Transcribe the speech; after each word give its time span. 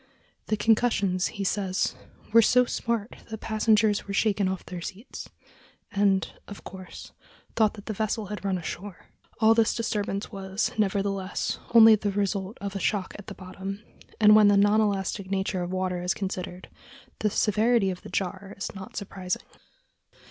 "The 0.47 0.57
concussions," 0.57 1.27
he 1.37 1.43
says, 1.43 1.93
"were 2.33 2.41
so 2.41 2.65
smart 2.65 3.17
that 3.29 3.37
passengers 3.37 4.07
were 4.07 4.15
shaken 4.15 4.47
off 4.47 4.65
their 4.65 4.81
seats, 4.81 5.29
and, 5.91 6.27
of 6.47 6.63
course, 6.63 7.11
thought 7.55 7.75
that 7.75 7.85
the 7.85 7.93
vessel 7.93 8.25
had 8.25 8.43
run 8.43 8.57
ashore." 8.57 9.09
All 9.39 9.53
this 9.53 9.75
disturbance 9.75 10.31
was, 10.31 10.71
nevertheless, 10.75 11.59
only 11.75 11.93
the 11.93 12.09
result 12.09 12.57
of 12.59 12.75
a 12.75 12.79
shock 12.79 13.13
at 13.19 13.27
the 13.27 13.35
bottom; 13.35 13.83
and 14.19 14.35
when 14.35 14.47
the 14.47 14.57
non 14.57 14.81
elastic 14.81 15.29
nature 15.29 15.61
of 15.61 15.69
water 15.71 16.01
is 16.01 16.15
considered, 16.15 16.69
the 17.19 17.29
severity 17.29 17.91
of 17.91 18.01
the 18.01 18.09
jar 18.09 18.55
is 18.57 18.73
not 18.73 18.97
surprising. 18.97 19.43